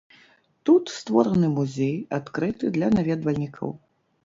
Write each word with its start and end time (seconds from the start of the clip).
Тут 0.69 0.93
створаны 0.99 1.51
музей, 1.59 1.93
адкрыты 2.19 2.73
для 2.81 2.91
наведвальнікаў. 2.99 3.79